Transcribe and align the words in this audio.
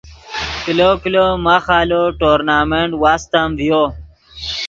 کلو 0.65 0.89
کلو 1.03 1.25
ماخ 1.45 1.65
آلو 1.79 2.01
ٹورنامنٹ 2.19 2.91
واستم 3.03 3.47
ڤیو 3.59 3.83